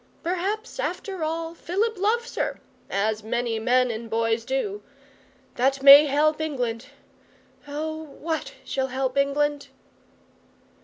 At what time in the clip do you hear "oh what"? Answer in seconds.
7.67-8.55